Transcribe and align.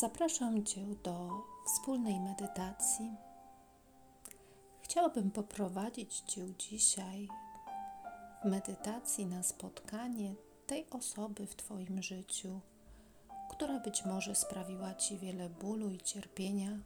Zapraszam 0.00 0.64
Cię 0.64 0.86
do 1.02 1.30
wspólnej 1.66 2.20
medytacji. 2.20 3.16
Chciałabym 4.80 5.30
poprowadzić 5.30 6.20
Cię 6.20 6.54
dzisiaj 6.58 7.28
w 8.44 8.48
medytacji 8.48 9.26
na 9.26 9.42
spotkanie 9.42 10.34
tej 10.66 10.90
osoby 10.90 11.46
w 11.46 11.56
Twoim 11.56 12.02
życiu, 12.02 12.60
która 13.50 13.80
być 13.80 14.04
może 14.04 14.34
sprawiła 14.34 14.94
Ci 14.94 15.18
wiele 15.18 15.48
bólu 15.48 15.90
i 15.90 15.98
cierpienia. 15.98 16.78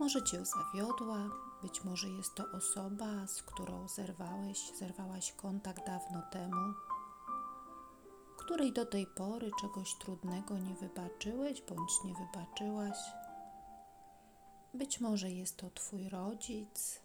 Może 0.00 0.22
Cię 0.22 0.38
zawiodła, 0.44 1.30
być 1.62 1.84
może 1.84 2.08
jest 2.08 2.34
to 2.34 2.44
osoba, 2.52 3.26
z 3.26 3.42
którą 3.42 3.88
zerwałeś, 3.88 4.72
zerwałaś 4.78 5.32
kontakt 5.32 5.86
dawno 5.86 6.22
temu 6.22 6.74
której 8.44 8.72
do 8.72 8.86
tej 8.86 9.06
pory 9.06 9.50
czegoś 9.60 9.94
trudnego 9.94 10.58
nie 10.58 10.74
wybaczyłeś 10.74 11.62
bądź 11.62 12.04
nie 12.04 12.14
wybaczyłaś. 12.14 12.98
Być 14.74 15.00
może 15.00 15.30
jest 15.30 15.56
to 15.56 15.70
Twój 15.70 16.08
rodzic, 16.08 17.00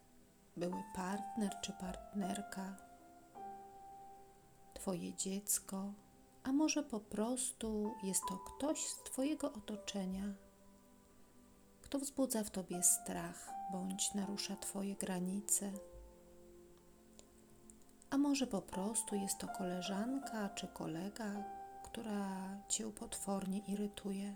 były 0.58 0.84
partner 0.96 1.56
czy 1.62 1.74
partnerka, 1.74 2.76
Twoje 4.74 5.14
dziecko, 5.14 5.94
a 6.44 6.52
może 6.52 6.84
po 6.84 7.00
prostu 7.00 7.94
jest 8.04 8.22
to 8.30 8.38
ktoś 8.38 8.80
z 8.88 9.04
Twojego 9.04 9.54
otoczenia, 9.54 10.34
kto 11.82 12.00
wzbudza 12.00 12.44
w 12.44 12.52
Tobie 12.52 12.84
strach 12.84 13.50
bądź 13.72 14.14
narusza 14.14 14.56
Twoje 14.56 14.96
granice 14.96 15.72
a 18.10 18.18
może 18.18 18.48
po 18.48 18.62
prostu 18.62 19.16
jest 19.16 19.38
to 19.38 19.48
koleżanka 19.48 20.50
czy 20.50 20.68
kolega, 20.68 21.44
która 21.84 22.30
cię 22.68 22.92
potwornie 22.92 23.60
irytuje. 23.60 24.36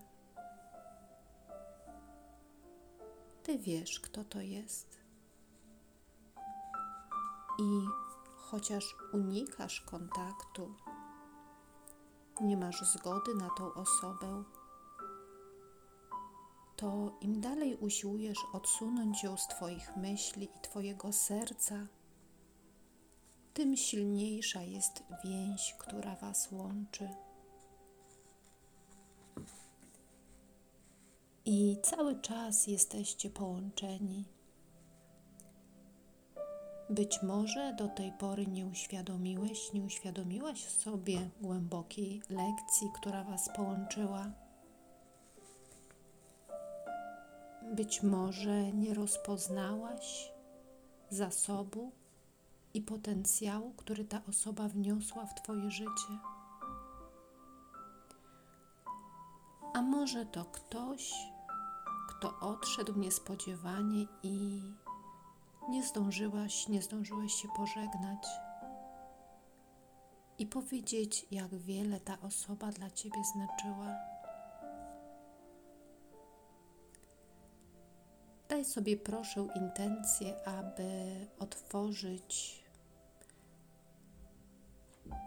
Ty 3.44 3.58
wiesz, 3.58 4.00
kto 4.00 4.24
to 4.24 4.42
jest. 4.42 4.98
I 7.60 7.86
chociaż 8.36 8.96
unikasz 9.14 9.82
kontaktu, 9.82 10.76
nie 12.42 12.58
masz 12.58 12.82
zgody 12.82 13.36
na 13.36 13.50
tą 13.58 13.74
osobę, 13.74 14.44
to 16.76 17.18
im 17.22 17.42
dalej 17.42 17.76
usiłujesz 17.76 18.40
odsunąć 18.54 19.24
ją 19.24 19.38
z 19.38 19.48
Twoich 19.48 19.98
myśli 19.98 20.50
i 20.56 20.62
Twojego 20.62 21.14
serca, 21.14 21.76
tym 23.54 23.78
silniejsza 23.78 24.62
jest 24.62 25.04
więź, 25.24 25.76
która 25.80 26.16
Was 26.16 26.52
łączy. 26.52 27.10
I 31.46 31.78
cały 31.84 32.22
czas 32.22 32.68
jesteście 32.68 33.30
połączeni. 33.30 34.26
Być 36.90 37.24
może 37.24 37.74
do 37.74 37.88
tej 37.88 38.12
pory 38.12 38.48
nie 38.48 38.66
uświadomiłeś, 38.66 39.74
nie 39.74 39.82
uświadomiłaś 39.82 40.66
sobie 40.66 41.30
głębokiej 41.42 42.22
lekcji, 42.30 42.88
która 42.96 43.24
Was 43.24 43.50
połączyła. 43.56 44.32
Być 47.76 48.04
może 48.04 48.72
nie 48.72 48.94
rozpoznałaś 48.94 50.32
zasobu, 51.10 51.92
i 52.74 52.82
potencjału, 52.82 53.74
który 53.74 54.06
ta 54.06 54.22
osoba 54.30 54.68
wniosła 54.68 55.26
w 55.26 55.34
Twoje 55.34 55.72
życie. 55.72 56.20
A 59.74 59.82
może 59.82 60.26
to 60.26 60.46
ktoś, 60.46 61.14
kto 62.10 62.40
odszedł 62.40 63.00
niespodziewanie 63.00 64.06
i 64.24 64.62
nie 65.70 65.84
zdążyłaś, 65.84 66.68
nie 66.68 66.82
zdążyłeś 66.82 67.34
się 67.34 67.48
pożegnać 67.56 68.28
i 70.38 70.46
powiedzieć, 70.46 71.26
jak 71.32 71.56
wiele 71.56 72.00
ta 72.00 72.18
osoba 72.22 72.72
dla 72.72 72.90
Ciebie 72.92 73.24
znaczyła. 73.34 73.96
Daj 78.50 78.66
sobie 78.66 78.98
proszę 78.98 79.48
intencję, 79.56 80.48
aby 80.48 81.16
otworzyć 81.40 82.63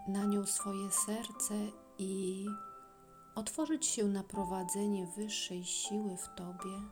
na 0.09 0.25
nią 0.25 0.47
swoje 0.47 0.91
serce 0.91 1.54
i 1.98 2.47
otworzyć 3.34 3.87
się 3.87 4.04
na 4.04 4.22
prowadzenie 4.22 5.06
wyższej 5.06 5.64
siły 5.64 6.16
w 6.16 6.34
Tobie, 6.34 6.82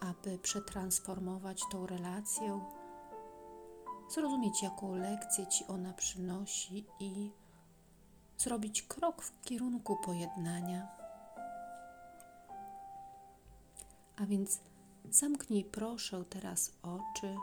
aby 0.00 0.38
przetransformować 0.38 1.62
tą 1.70 1.86
relację, 1.86 2.60
zrozumieć, 4.14 4.62
jaką 4.62 4.96
lekcję 4.96 5.46
Ci 5.46 5.64
ona 5.66 5.92
przynosi 5.92 6.86
i 7.00 7.32
zrobić 8.38 8.82
krok 8.82 9.22
w 9.22 9.40
kierunku 9.40 9.96
pojednania. 9.96 10.88
A 14.16 14.26
więc 14.26 14.60
zamknij 15.10 15.64
proszę 15.64 16.24
teraz 16.30 16.72
oczy. 16.82 17.36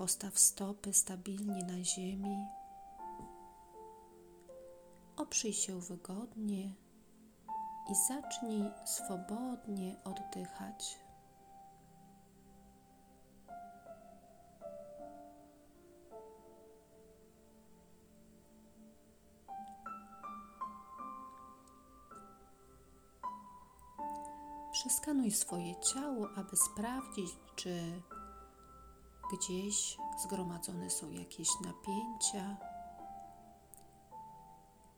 Postaw 0.00 0.38
stopy 0.38 0.92
stabilnie 0.92 1.64
na 1.64 1.84
ziemi. 1.84 2.46
Oprzyj 5.16 5.52
się 5.52 5.80
wygodnie 5.80 6.74
i 7.90 7.94
zacznij 8.08 8.62
swobodnie 8.84 9.96
oddychać. 10.04 10.98
Przeskanuj 24.72 25.30
swoje 25.30 25.80
ciało, 25.80 26.28
aby 26.36 26.56
sprawdzić, 26.56 27.30
czy 27.56 28.02
gdzieś 29.32 29.96
zgromadzone 30.22 30.90
są 30.90 31.10
jakieś 31.10 31.48
napięcia. 31.64 32.56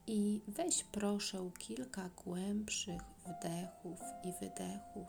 I 0.06 0.42
weź 0.48 0.84
proszę 0.84 1.50
kilka 1.58 2.10
głębszych 2.24 3.02
wdechów 3.02 4.00
i 4.24 4.32
wydechów. 4.32 5.08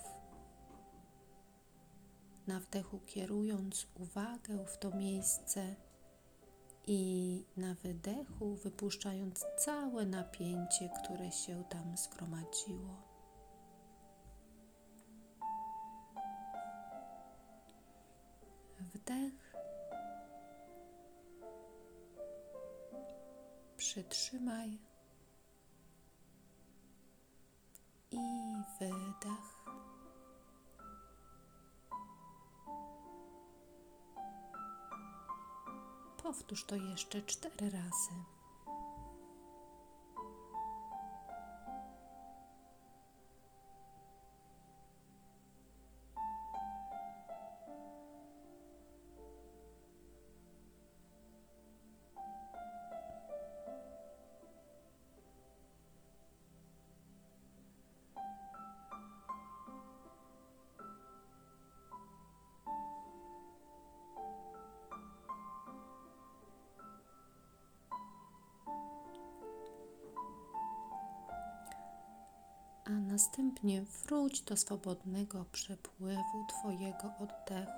Na 2.48 2.60
wdechu 2.60 3.00
kierując 3.00 3.88
uwagę 3.96 4.66
w 4.66 4.78
to 4.78 4.92
miejsce 4.92 5.76
i 6.88 7.44
na 7.58 7.74
wydechu 7.74 8.56
wypuszczając 8.56 9.46
całe 9.58 10.06
napięcie, 10.06 10.90
które 11.04 11.32
się 11.32 11.64
tam 11.70 11.98
zgromadziło. 11.98 13.13
Przytrzymaj 23.94 24.78
i 28.12 28.18
wydech. 28.80 29.66
Powtórz 36.24 36.66
to 36.66 36.76
jeszcze 36.76 37.22
cztery 37.22 37.70
razy. 37.70 38.14
Następnie 73.14 73.82
wróć 73.82 74.42
do 74.42 74.58
swobodnego 74.58 75.46
przepływu 75.52 76.46
Twojego 76.50 77.14
oddechu. 77.20 77.72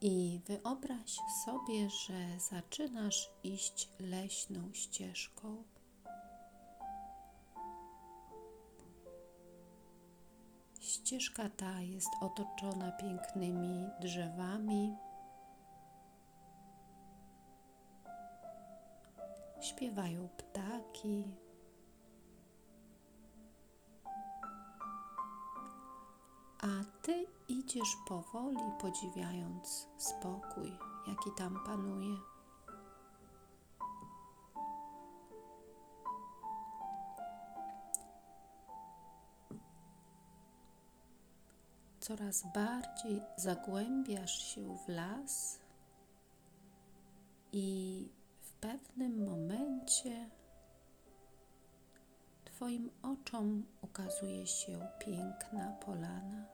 I 0.00 0.40
wyobraź 0.46 1.16
sobie, 1.44 1.90
że 1.90 2.40
zaczynasz 2.50 3.30
iść 3.44 3.88
leśną 3.98 4.72
ścieżką. 4.72 5.64
Ścieżka 10.80 11.48
ta 11.48 11.80
jest 11.80 12.10
otoczona 12.20 12.92
pięknymi 12.92 13.86
drzewami. 14.00 14.96
Śpiewają 19.72 20.28
ptaki. 20.28 21.24
A 26.60 26.66
ty 27.02 27.26
idziesz 27.48 27.96
powoli, 28.08 28.72
podziwiając 28.80 29.88
spokój, 29.98 30.72
jaki 31.06 31.30
tam 31.36 31.58
panuje. 31.66 32.16
Coraz 42.00 42.52
bardziej 42.54 43.22
zagłębiasz 43.36 44.54
się 44.54 44.76
w 44.76 44.88
las 44.88 45.60
i 47.52 48.08
pewnym 48.62 49.24
momencie 49.24 50.30
Twoim 52.44 52.90
oczom 53.02 53.66
ukazuje 53.82 54.46
się 54.46 54.86
piękna 54.98 55.72
polana. 55.86 56.44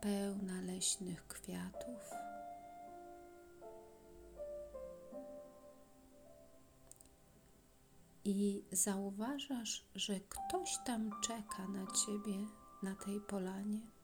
Pełna 0.00 0.60
leśnych 0.60 1.26
kwiatów. 1.26 2.10
I 8.24 8.64
zauważasz, 8.72 9.84
że 9.94 10.20
ktoś 10.20 10.78
tam 10.86 11.10
czeka 11.22 11.68
na 11.68 11.86
ciebie 11.86 12.46
na 12.82 12.94
tej 12.94 13.20
polanie. 13.20 13.97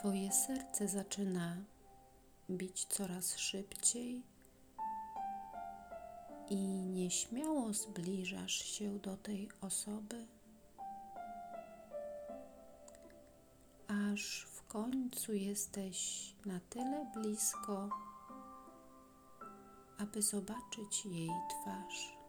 Twoje 0.00 0.32
serce 0.32 0.88
zaczyna 0.88 1.56
bić 2.50 2.84
coraz 2.84 3.36
szybciej 3.36 4.22
i 6.50 6.56
nieśmiało 6.82 7.72
zbliżasz 7.72 8.52
się 8.52 8.98
do 8.98 9.16
tej 9.16 9.48
osoby, 9.60 10.26
aż 13.88 14.46
w 14.52 14.66
końcu 14.66 15.32
jesteś 15.32 16.30
na 16.46 16.60
tyle 16.60 17.10
blisko, 17.14 17.88
aby 19.98 20.22
zobaczyć 20.22 21.06
jej 21.06 21.30
twarz. 21.50 22.19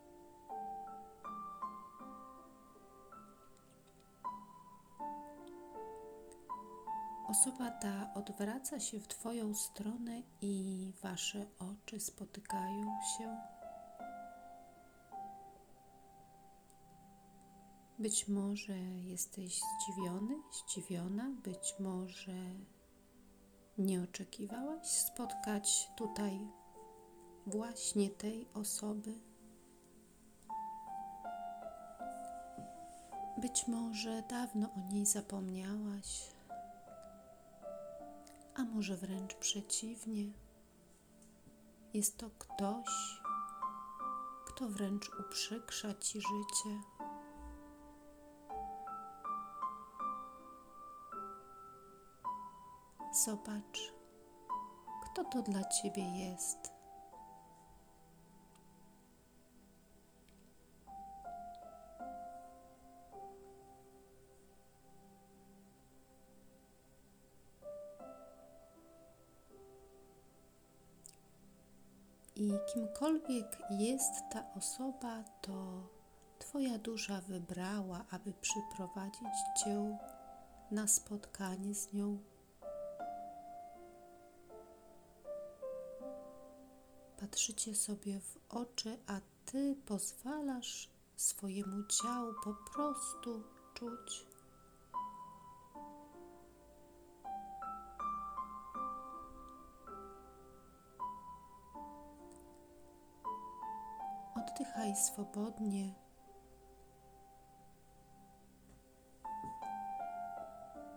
Osoba 7.31 7.71
ta 7.71 8.13
odwraca 8.13 8.79
się 8.79 8.99
w 8.99 9.07
Twoją 9.07 9.55
stronę 9.55 10.21
i 10.41 10.93
Wasze 11.01 11.45
oczy 11.59 11.99
spotykają 11.99 12.85
się. 13.17 13.37
Być 17.99 18.27
może 18.27 18.77
jesteś 18.79 19.59
zdziwiony, 19.59 20.35
zdziwiona, 20.51 21.29
być 21.43 21.75
może 21.79 22.35
nie 23.77 24.01
oczekiwałaś 24.03 24.87
spotkać 24.87 25.89
tutaj 25.95 26.47
właśnie 27.47 28.09
tej 28.09 28.47
osoby. 28.53 29.13
Być 33.37 33.67
może 33.67 34.23
dawno 34.29 34.73
o 34.73 34.93
niej 34.93 35.05
zapomniałaś 35.05 36.30
a 38.55 38.63
może 38.63 38.97
wręcz 38.97 39.33
przeciwnie. 39.33 40.31
Jest 41.93 42.17
to 42.17 42.29
ktoś, 42.39 43.21
kto 44.45 44.69
wręcz 44.69 45.09
uprzykrza 45.19 45.93
ci 45.93 46.21
życie. 46.21 46.81
Zobacz, 53.25 53.93
kto 55.03 55.23
to 55.23 55.41
dla 55.41 55.63
ciebie 55.63 56.03
jest. 56.03 56.80
Kimkolwiek 72.73 73.57
jest 73.69 74.13
ta 74.31 74.45
osoba, 74.57 75.23
to 75.41 75.83
Twoja 76.39 76.77
dusza 76.77 77.21
wybrała, 77.21 78.05
aby 78.11 78.33
przyprowadzić 78.33 79.37
Cię 79.63 79.97
na 80.71 80.87
spotkanie 80.87 81.75
z 81.75 81.93
nią. 81.93 82.19
Patrzycie 87.19 87.75
sobie 87.75 88.19
w 88.19 88.37
oczy, 88.49 88.97
a 89.07 89.19
Ty 89.45 89.75
pozwalasz 89.85 90.89
swojemu 91.15 91.83
ciału 91.87 92.33
po 92.43 92.53
prostu 92.53 93.43
czuć. 93.73 94.30
Oddychaj 104.91 105.05
swobodnie. 105.05 105.93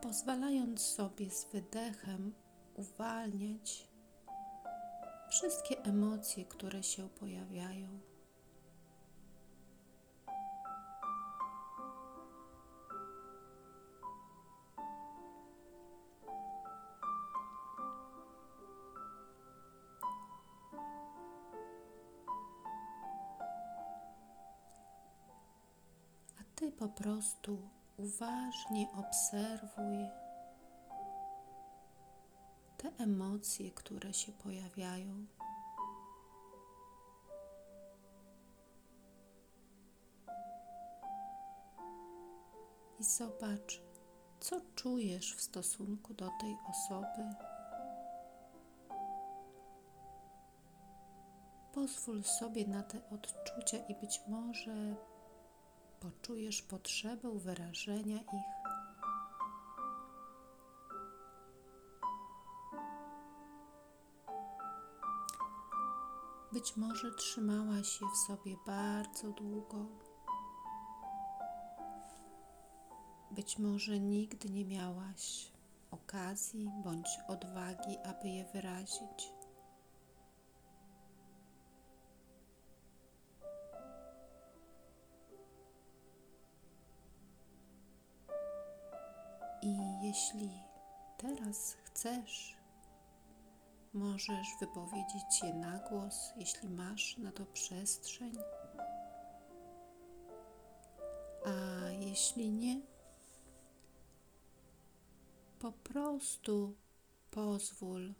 Pozwalając 0.00 0.80
sobie 0.80 1.30
z 1.30 1.44
wydechem 1.52 2.34
uwalniać 2.74 3.88
wszystkie 5.30 5.82
emocje, 5.82 6.44
które 6.44 6.82
się 6.82 7.08
pojawiają. 7.08 8.00
Po 26.84 26.88
prostu 26.88 27.70
uważnie 27.96 28.88
obserwuj 28.96 30.08
te 32.76 32.92
emocje, 32.98 33.70
które 33.70 34.12
się 34.12 34.32
pojawiają. 34.32 35.26
I 43.00 43.04
zobacz, 43.04 43.82
co 44.40 44.60
czujesz 44.74 45.34
w 45.34 45.40
stosunku 45.40 46.14
do 46.14 46.30
tej 46.40 46.56
osoby. 46.70 47.34
Pozwól 51.72 52.22
sobie 52.22 52.66
na 52.66 52.82
te 52.82 53.10
odczucia 53.10 53.78
i 53.78 53.94
być 53.94 54.20
może 54.28 54.96
poczujesz 56.04 56.62
potrzebę 56.62 57.38
wyrażenia 57.38 58.16
ich. 58.16 58.54
Być 66.52 66.76
może 66.76 67.14
trzymałaś 67.14 68.00
je 68.00 68.08
w 68.08 68.16
sobie 68.16 68.56
bardzo 68.66 69.30
długo. 69.30 69.86
Być 73.30 73.58
może 73.58 74.00
nigdy 74.00 74.50
nie 74.50 74.64
miałaś 74.64 75.52
okazji 75.90 76.70
bądź 76.84 77.08
odwagi, 77.28 77.98
aby 78.04 78.28
je 78.28 78.44
wyrazić. 78.44 79.32
Jeśli 90.14 90.50
teraz 91.16 91.76
chcesz, 91.84 92.56
możesz 93.92 94.46
wypowiedzieć 94.60 95.42
je 95.42 95.54
na 95.54 95.78
głos, 95.78 96.32
jeśli 96.36 96.68
masz 96.68 97.18
na 97.18 97.32
to 97.32 97.46
przestrzeń. 97.46 98.32
A 101.46 101.90
jeśli 101.90 102.50
nie, 102.50 102.80
po 105.58 105.72
prostu 105.72 106.74
pozwól 107.30 108.14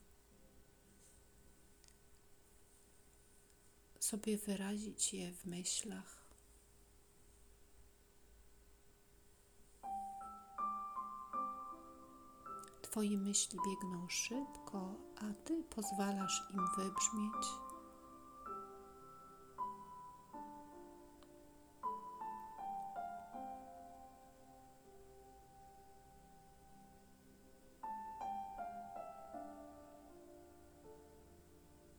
sobie 4.00 4.38
wyrazić 4.38 5.14
je 5.14 5.32
w 5.32 5.46
myślach. 5.46 6.24
Twoje 12.94 13.18
myśli 13.18 13.58
biegną 13.66 14.08
szybko, 14.08 14.94
a 15.16 15.34
Ty 15.44 15.62
pozwalasz 15.62 16.42
im 16.50 16.60
wybrzmieć. 16.76 17.46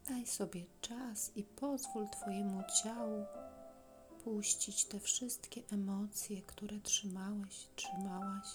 Daj 0.10 0.28
sobie 0.28 0.66
czas 0.82 1.32
i 1.36 1.44
pozwól 1.44 2.10
Twojemu 2.10 2.64
ciału 2.84 3.26
puścić 4.24 4.86
te 4.86 5.00
wszystkie 5.00 5.62
emocje, 5.72 6.42
które 6.42 6.80
trzymałeś, 6.80 7.68
trzymałaś. 7.76 8.48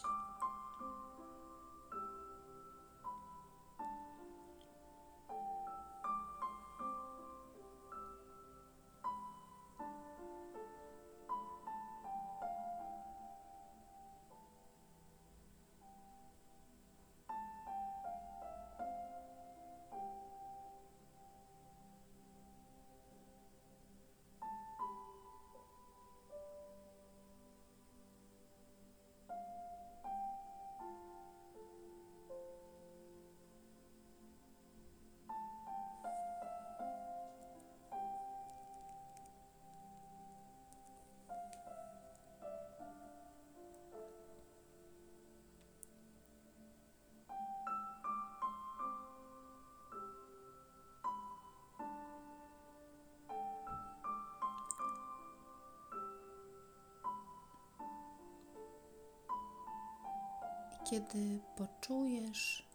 Kiedy 60.90 61.40
poczujesz 61.56 62.68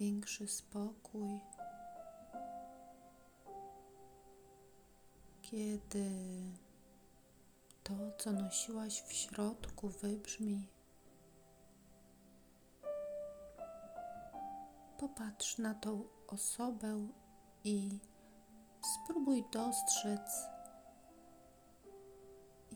większy 0.00 0.48
spokój, 0.48 1.40
kiedy 5.42 6.10
to, 7.82 7.94
co 8.18 8.32
nosiłaś 8.32 9.02
w 9.02 9.12
środku, 9.12 9.88
wybrzmi, 9.88 10.68
popatrz 14.98 15.58
na 15.58 15.74
tą 15.74 16.04
osobę 16.26 17.08
i 17.64 17.98
spróbuj 18.94 19.44
dostrzec, 19.52 20.46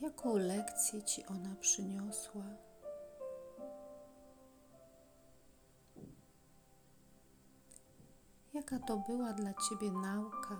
jaką 0.00 0.36
lekcję 0.36 1.02
ci 1.02 1.26
ona 1.26 1.54
przyniosła. 1.60 2.67
Jaka 8.54 8.78
to 8.78 8.96
była 8.96 9.32
dla 9.32 9.54
Ciebie 9.54 9.92
nauka? 9.92 10.56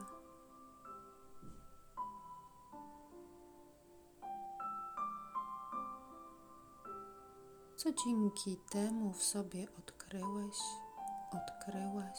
Co 7.76 7.92
dzięki 7.92 8.56
temu 8.70 9.12
w 9.12 9.22
sobie 9.22 9.66
odkryłeś, 9.78 10.56
odkryłaś? 11.32 12.18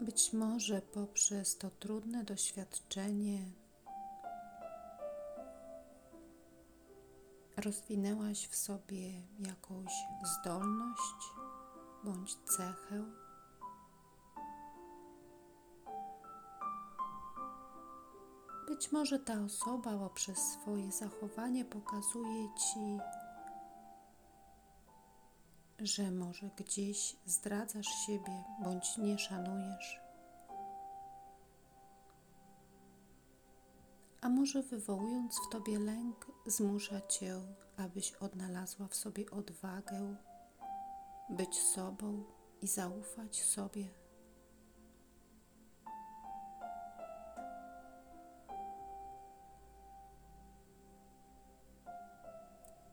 Być 0.00 0.32
może 0.32 0.82
poprzez 0.82 1.58
to 1.58 1.70
trudne 1.70 2.24
doświadczenie 2.24 3.61
rozwinęłaś 7.62 8.48
w 8.48 8.56
sobie 8.56 9.12
jakąś 9.38 9.92
zdolność 10.24 11.32
bądź 12.04 12.34
cechę. 12.34 13.04
Być 18.68 18.92
może 18.92 19.18
ta 19.18 19.34
osoba 19.34 19.98
poprzez 19.98 20.38
swoje 20.38 20.92
zachowanie 20.92 21.64
pokazuje 21.64 22.48
ci, 22.54 22.98
że 25.78 26.10
może 26.10 26.50
gdzieś 26.56 27.16
zdradzasz 27.26 28.06
siebie 28.06 28.44
bądź 28.64 28.96
nie 28.96 29.18
szanujesz. 29.18 30.01
A 34.22 34.28
może 34.28 34.62
wywołując 34.62 35.40
w 35.46 35.48
tobie 35.48 35.78
lęk, 35.78 36.26
zmusza 36.46 37.00
cię, 37.00 37.40
abyś 37.76 38.12
odnalazła 38.12 38.88
w 38.88 38.94
sobie 38.94 39.30
odwagę 39.30 40.16
być 41.30 41.58
sobą 41.58 42.24
i 42.62 42.66
zaufać 42.66 43.42
sobie. 43.42 43.88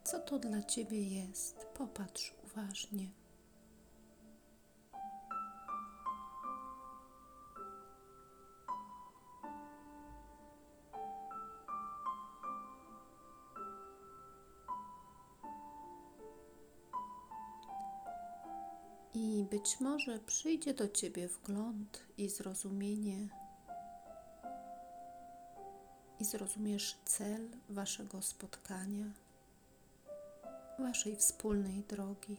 Co 0.03 0.19
to 0.19 0.39
dla 0.39 0.63
ciebie 0.63 1.03
jest? 1.03 1.67
Popatrz 1.77 2.35
uważnie. 2.43 3.07
I 19.21 19.45
być 19.51 19.79
może 19.79 20.19
przyjdzie 20.19 20.73
do 20.73 20.89
ciebie 20.89 21.27
wgląd 21.27 22.03
i 22.17 22.29
zrozumienie, 22.29 23.27
i 26.19 26.25
zrozumiesz 26.25 26.97
cel 27.05 27.49
waszego 27.69 28.21
spotkania, 28.21 29.05
waszej 30.79 31.15
wspólnej 31.15 31.83
drogi. 31.83 32.37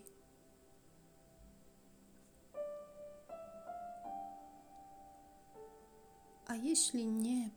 A 6.47 6.55
jeśli 6.55 7.07
nie, 7.07 7.51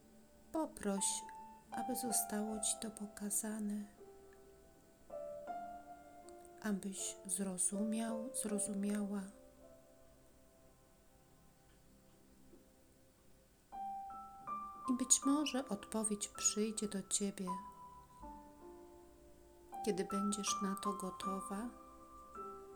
poproś, 0.51 1.06
aby 1.72 1.96
zostało 1.96 2.60
ci 2.60 2.75
to 2.82 2.92
pokazane 2.92 3.86
abyś 6.63 7.15
zrozumiał, 7.25 8.29
zrozumiała. 8.43 9.22
I 14.89 14.93
być 14.93 15.22
może 15.25 15.70
odpowiedź 15.70 16.27
przyjdzie 16.27 16.88
do 16.88 17.03
ciebie, 17.03 17.48
kiedy 19.86 20.05
będziesz 20.05 20.62
na 20.62 20.75
to 20.75 20.93
gotowa, 20.93 21.70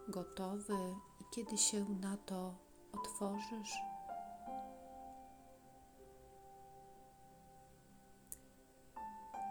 gotowy 0.08 0.96
i 1.22 1.24
kiedy 1.32 1.58
się 1.58 1.86
na 1.90 2.18
to 2.18 2.54
otworzysz. 2.92 3.74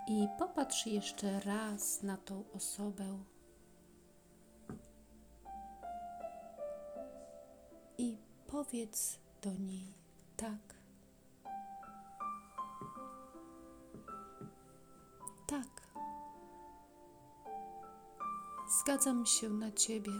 I 0.08 0.28
popatrz 0.38 0.86
jeszcze 0.86 1.40
raz 1.40 2.02
na 2.02 2.16
tą 2.16 2.44
osobę. 2.52 3.18
I 7.98 8.18
powiedz 8.46 9.18
do 9.42 9.52
niej 9.54 9.94
tak. 10.36 10.76
Tak. 15.46 15.82
Zgadzam 18.80 19.26
się 19.26 19.48
na 19.48 19.72
ciebie. 19.72 20.12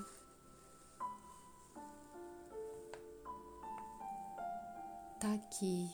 Taki 5.20 5.88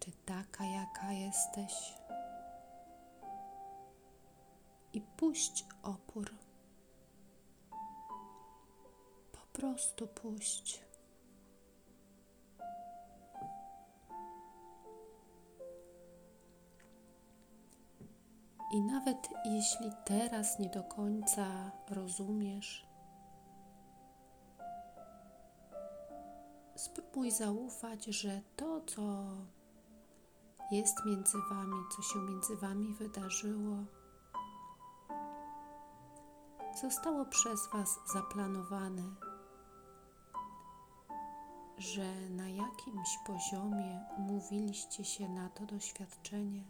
czy 0.00 0.12
taka, 0.26 0.64
jaka 0.64 1.12
jesteś. 1.12 1.94
I 4.92 5.00
puść 5.00 5.66
opór. 5.82 6.30
Prostu 9.52 10.06
puść. 10.06 10.84
I 18.72 18.80
nawet 18.80 19.28
jeśli 19.44 19.90
teraz 20.04 20.58
nie 20.58 20.68
do 20.68 20.82
końca 20.82 21.70
rozumiesz, 21.90 22.86
spróbuj 26.76 27.30
zaufać, 27.30 28.04
że 28.04 28.40
to, 28.56 28.80
co 28.80 29.26
jest 30.70 31.04
między 31.06 31.38
Wami, 31.50 31.76
co 31.96 32.02
się 32.02 32.18
między 32.18 32.56
Wami 32.56 32.94
wydarzyło, 32.94 33.76
zostało 36.82 37.24
przez 37.24 37.68
Was 37.72 37.98
zaplanowane, 38.12 39.02
że 41.80 42.30
na 42.30 42.48
jakimś 42.48 43.18
poziomie 43.26 44.00
umówiliście 44.18 45.04
się 45.04 45.28
na 45.28 45.48
to 45.48 45.66
doświadczenie. 45.66 46.64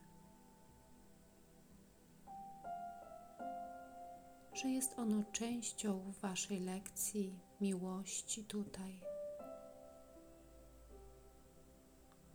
że 4.62 4.69
jest 4.69 4.99
ono 4.99 5.23
częścią 5.33 6.12
Waszej 6.23 6.61
lekcji 6.61 7.38
miłości 7.61 8.45
tutaj. 8.45 9.00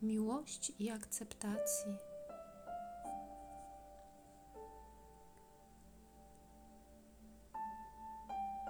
Miłości 0.02 0.84
i 0.84 0.90
akceptacji. 0.92 1.98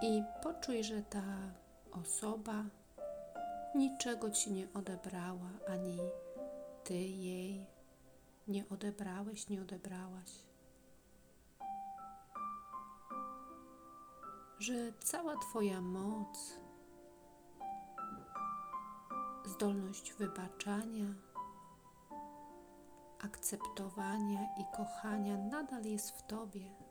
I 0.02 0.22
poczuj, 0.42 0.84
że 0.84 1.02
ta 1.02 1.24
osoba 1.92 2.64
niczego 3.76 4.30
ci 4.30 4.52
nie 4.52 4.72
odebrała, 4.74 5.50
ani 5.68 5.98
ty 6.84 6.94
jej 6.94 7.66
nie 8.48 8.68
odebrałeś, 8.68 9.48
nie 9.48 9.62
odebrałaś. 9.62 10.46
że 14.58 14.92
cała 15.00 15.36
Twoja 15.36 15.80
moc, 15.80 16.60
zdolność 19.44 20.12
wybaczania, 20.12 21.14
akceptowania 23.24 24.48
i 24.60 24.76
kochania 24.76 25.36
nadal 25.36 25.84
jest 25.84 26.10
w 26.10 26.26
Tobie. 26.26 26.85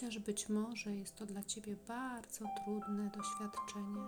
Chociaż 0.00 0.18
być 0.18 0.48
może 0.48 0.94
jest 0.94 1.16
to 1.16 1.26
dla 1.26 1.42
Ciebie 1.42 1.76
bardzo 1.88 2.44
trudne 2.64 3.10
doświadczenie. 3.10 4.00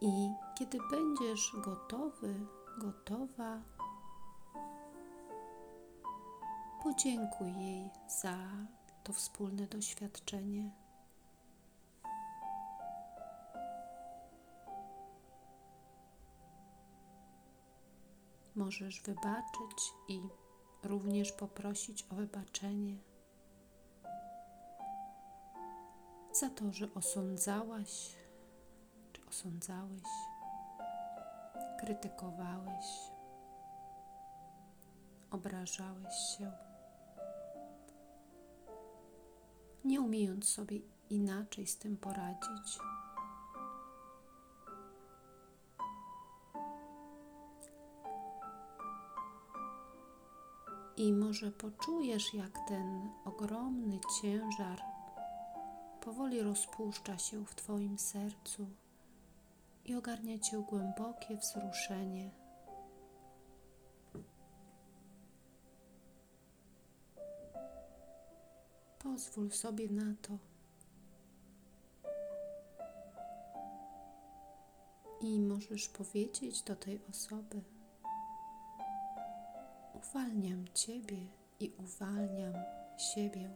I 0.00 0.30
kiedy 0.58 0.78
będziesz 0.90 1.52
gotowy, 1.64 2.46
gotowa, 2.78 3.62
podziękuj 6.82 7.52
jej 7.58 7.90
za 8.22 8.38
to 9.04 9.12
wspólne 9.12 9.66
doświadczenie. 9.66 10.70
Możesz 18.54 19.02
wybaczyć 19.02 19.92
i 20.08 20.39
również 20.82 21.32
poprosić 21.32 22.06
o 22.10 22.14
wybaczenie 22.14 22.96
za 26.32 26.50
to, 26.50 26.72
że 26.72 26.94
osądzałaś 26.94 28.20
osądzałeś, 29.30 30.02
krytykowałeś, 31.80 32.86
obrażałeś 35.30 36.14
się, 36.38 36.52
nie 39.84 40.00
umiejąc 40.00 40.48
sobie 40.48 40.80
inaczej 41.10 41.66
z 41.66 41.78
tym 41.78 41.96
poradzić. 41.96 42.78
I 50.96 51.12
może 51.12 51.50
poczujesz, 51.52 52.34
jak 52.34 52.68
ten 52.68 53.10
ogromny 53.24 53.98
ciężar 54.22 54.80
powoli 56.00 56.42
rozpuszcza 56.42 57.18
się 57.18 57.46
w 57.46 57.54
Twoim 57.54 57.98
sercu 57.98 58.66
i 59.84 59.94
ogarnia 59.94 60.38
Cię 60.38 60.64
głębokie 60.68 61.36
wzruszenie. 61.36 62.30
Pozwól 68.98 69.50
sobie 69.50 69.88
na 69.88 70.14
to. 70.22 70.38
I 75.20 75.40
możesz 75.40 75.88
powiedzieć 75.88 76.62
do 76.62 76.76
tej 76.76 77.00
osoby: 77.10 77.62
Uwalniam 80.00 80.64
Ciebie 80.74 81.26
i 81.60 81.72
uwalniam 81.78 82.54
siebie. 82.98 83.50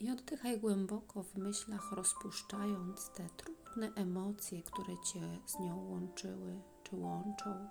I 0.00 0.10
oddychaj 0.10 0.60
głęboko 0.60 1.22
w 1.22 1.36
myślach, 1.36 1.92
rozpuszczając 1.92 3.10
te 3.10 3.28
trudne 3.28 3.90
emocje, 3.96 4.62
które 4.62 4.94
cię 5.12 5.20
z 5.46 5.58
nią 5.58 5.88
łączyły 5.90 6.60
czy 6.84 6.96
łączą. 6.96 7.68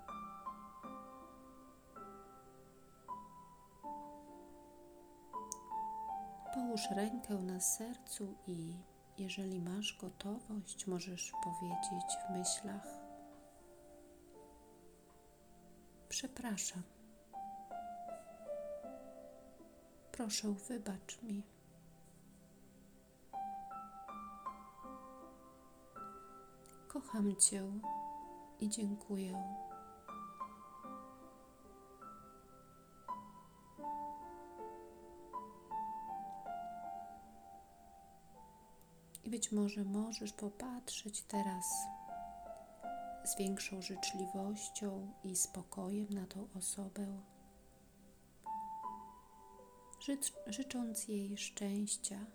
Połóż 6.54 6.80
rękę 6.96 7.34
na 7.34 7.60
sercu 7.60 8.34
i 8.46 8.76
jeżeli 9.18 9.60
masz 9.60 9.98
gotowość, 10.00 10.86
możesz 10.86 11.32
powiedzieć 11.44 12.16
w 12.26 12.32
myślach: 12.32 12.86
Przepraszam. 16.08 16.82
Proszę, 20.12 20.54
wybacz 20.68 21.22
mi. 21.22 21.42
Kocham 26.88 27.36
Cię 27.36 27.62
i 28.60 28.68
dziękuję. 28.68 29.63
Być 39.34 39.52
może 39.52 39.84
możesz 39.84 40.32
popatrzeć 40.32 41.22
teraz 41.22 41.64
z 43.24 43.38
większą 43.38 43.82
życzliwością 43.82 45.12
i 45.24 45.36
spokojem 45.36 46.06
na 46.10 46.26
tą 46.26 46.48
osobę, 46.58 47.06
życz, 50.00 50.32
życząc 50.46 51.08
jej 51.08 51.36
szczęścia. 51.36 52.26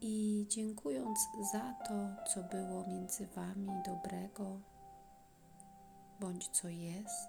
I 0.00 0.46
dziękując 0.48 1.18
za 1.52 1.74
to, 1.88 2.24
co 2.26 2.42
było 2.42 2.86
między 2.86 3.26
Wami 3.26 3.72
dobrego, 3.84 4.60
bądź 6.20 6.48
co 6.48 6.68
jest, 6.68 7.28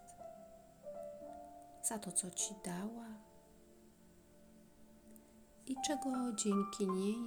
za 1.83 1.99
to, 1.99 2.11
co 2.11 2.31
Ci 2.31 2.55
dała 2.65 3.26
i 5.67 5.75
czego 5.85 6.33
dzięki 6.35 6.87
niej 6.87 7.17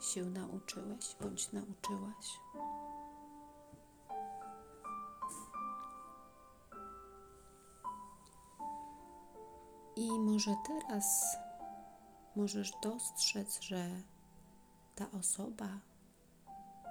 się 0.00 0.24
nauczyłeś 0.24 1.16
bądź 1.20 1.52
nauczyłaś. 1.52 2.40
I 9.96 10.10
może 10.18 10.56
teraz 10.66 11.36
możesz 12.36 12.72
dostrzec, 12.82 13.60
że 13.60 13.86
ta 14.94 15.10
osoba 15.10 15.68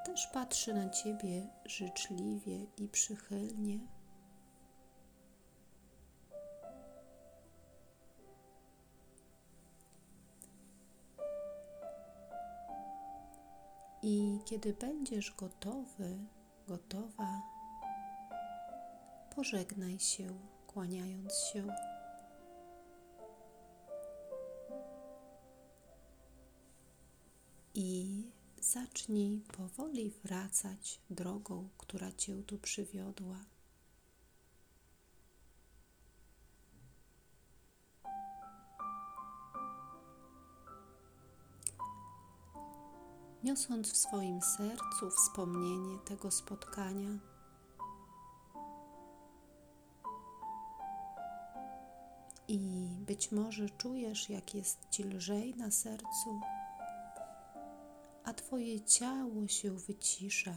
też 0.06 0.28
patrzy 0.28 0.74
na 0.74 0.90
ciebie 0.90 1.48
życzliwie 1.66 2.66
i 2.78 2.88
przychylnie. 2.88 3.80
Kiedy 14.50 14.74
będziesz 14.74 15.36
gotowy, 15.36 16.18
gotowa, 16.68 17.42
pożegnaj 19.36 20.00
się, 20.00 20.40
kłaniając 20.68 21.34
się. 21.38 21.68
I 27.74 28.24
zacznij 28.62 29.42
powoli 29.58 30.12
wracać 30.24 31.02
drogą, 31.10 31.70
która 31.78 32.12
cię 32.12 32.44
tu 32.44 32.58
przywiodła. 32.58 33.46
Niosąc 43.44 43.92
w 43.92 43.98
swoim 43.98 44.42
sercu 44.42 45.10
wspomnienie 45.12 45.98
tego 46.06 46.32
spotkania. 46.32 47.10
I 52.48 52.60
być 53.08 53.32
może 53.32 53.70
czujesz, 53.70 54.30
jak 54.30 54.56
jest 54.56 54.78
ci 54.90 55.04
lżej 55.04 55.56
na 55.56 55.72
sercu, 55.72 56.42
a 58.24 58.34
Twoje 58.34 58.82
ciało 58.82 59.48
się 59.48 59.72
wycisza. 59.72 60.54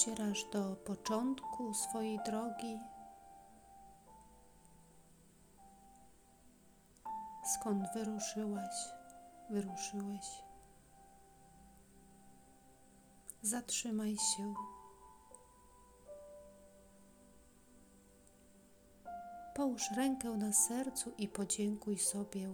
Docierasz 0.00 0.44
do 0.52 0.76
początku 0.76 1.74
swojej 1.74 2.20
drogi, 2.26 2.78
skąd 7.54 7.84
wyruszyłaś, 7.94 8.74
wyruszyłeś. 9.50 10.26
Zatrzymaj 13.42 14.16
się. 14.16 14.54
Połóż 19.54 19.90
rękę 19.96 20.28
na 20.28 20.52
sercu 20.52 21.12
i 21.18 21.28
podziękuj 21.28 21.98
sobie 21.98 22.48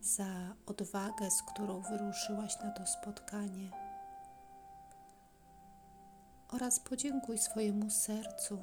za 0.00 0.54
odwagę, 0.66 1.30
z 1.30 1.42
którą 1.42 1.80
wyruszyłaś 1.80 2.60
na 2.64 2.70
to 2.70 2.86
spotkanie 2.86 3.83
oraz 6.54 6.80
podziękuj 6.80 7.38
swojemu 7.38 7.90
sercu 7.90 8.62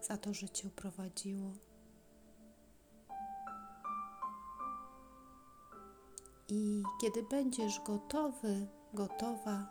za 0.00 0.16
to, 0.16 0.34
że 0.34 0.48
Cię 0.48 0.70
prowadziło. 0.70 1.52
I 6.48 6.82
kiedy 7.00 7.22
będziesz 7.22 7.80
gotowy, 7.80 8.66
gotowa, 8.92 9.66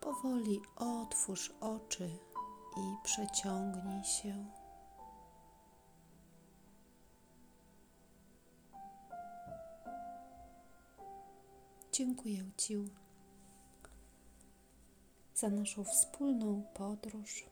powoli 0.00 0.60
otwórz 0.76 1.52
oczy 1.60 2.10
i 2.76 2.96
przeciągnij 3.04 4.04
się. 4.04 4.46
Dziękuję 11.92 12.50
Ci 12.56 12.76
za 15.40 15.48
naszą 15.48 15.84
wspólną 15.84 16.62
podróż. 16.74 17.44